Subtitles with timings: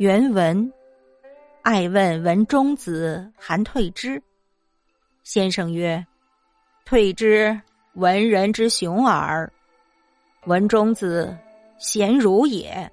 [0.00, 0.72] 原文：
[1.60, 4.22] 爱问文中子韩退之。
[5.24, 6.02] 先生曰
[6.86, 7.60] ：“退之，
[7.96, 9.52] 文人之雄耳。
[10.46, 11.36] 文中子，
[11.76, 12.90] 贤儒也。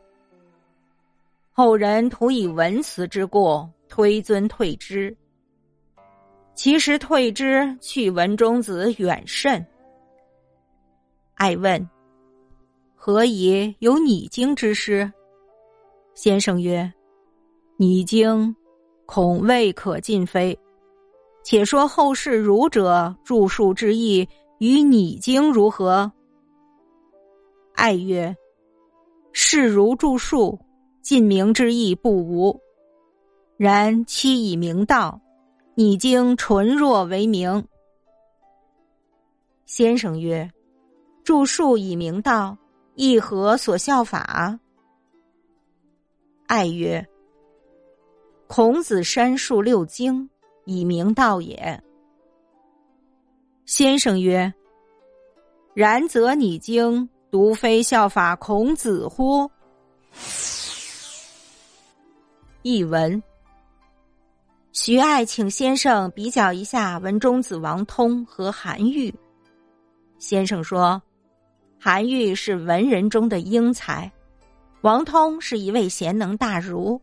[1.53, 5.15] 后人徒以文辞之过，推尊退之。
[6.55, 9.65] 其实退之去文中子远甚。”
[11.35, 11.89] 爱问
[12.93, 15.09] ：“何以有拟经之诗？”
[16.13, 16.91] 先生曰。
[17.79, 18.55] 拟经，
[19.05, 20.57] 恐未可尽非。
[21.43, 26.11] 且说后世儒者著述之意与拟经如何？
[27.75, 28.35] 爱曰：
[29.31, 30.59] 世儒著述，
[31.03, 32.59] 尽明之意不无。
[33.57, 35.21] 然期以明道，
[35.75, 37.63] 拟经纯若为明。
[39.67, 40.49] 先生曰：
[41.23, 42.57] 著述以明道，
[42.95, 44.59] 亦何所效法？
[46.47, 47.07] 爱曰。
[48.47, 50.29] 孔子删述六经，
[50.65, 51.83] 以明道也。
[53.65, 54.51] 先生曰
[55.75, 59.51] ：“然则你经，独非效法孔子乎？”
[62.63, 63.21] 译文：
[64.71, 69.13] 徐爱请先生比较一下文中子王通和韩愈。
[70.19, 71.01] 先生说
[71.77, 74.09] ：“韩愈是文人中的英才，
[74.81, 76.99] 王通是一位贤能大儒。”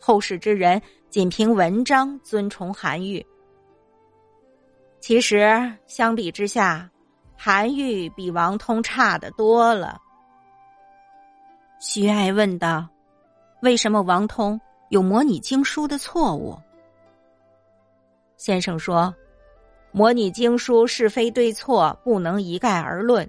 [0.00, 3.24] 后世之人仅凭文章尊崇韩愈，
[4.98, 6.90] 其实相比之下，
[7.36, 10.00] 韩愈比王通差的多了。
[11.78, 12.88] 徐爱问道
[13.60, 16.58] ：“为什么王通有模拟经书的错误？”
[18.38, 19.14] 先生说
[19.92, 23.28] ：“模拟经书是非对错不能一概而论，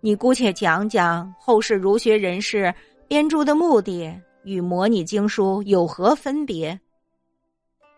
[0.00, 2.74] 你姑且讲讲后世儒学人士
[3.06, 4.12] 编著的目的。”
[4.46, 6.78] 与模拟经书有何分别？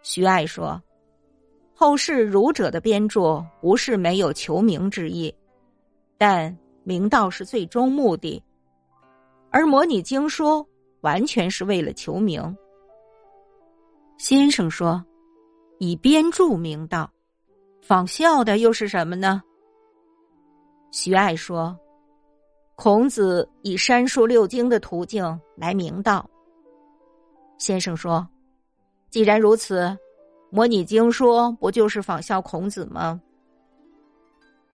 [0.01, 0.83] 徐爱说
[1.77, 5.33] ：“后世儒者的编著不是没有求名之意，
[6.17, 8.43] 但明道是最终目的，
[9.51, 10.67] 而模拟经书
[11.03, 12.57] 完全是为了求名。”
[14.17, 15.05] 先生说
[15.79, 17.13] ：“以编著明道，
[17.83, 19.43] 仿效的又是什么呢？”
[20.93, 21.79] 徐爱说
[22.75, 26.27] ：“孔子以删述六经的途径来明道。”
[27.59, 28.27] 先生说
[29.11, 29.97] ：“既然如此，
[30.51, 33.21] 模拟经说不就是仿效孔子吗？”